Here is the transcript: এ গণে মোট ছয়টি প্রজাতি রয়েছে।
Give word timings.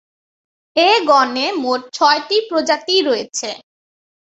এ 0.75 0.89
গণে 1.09 1.47
মোট 1.63 1.81
ছয়টি 1.93 2.37
প্রজাতি 2.49 2.95
রয়েছে। 3.01 3.49